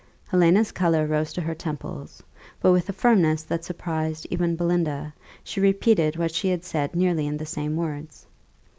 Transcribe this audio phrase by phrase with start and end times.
[0.29, 2.23] Helena's colour rose to her temples;
[2.59, 7.27] but, with a firmness that surprised even Belinda, she repeated what she had said nearly
[7.27, 8.25] in the same words.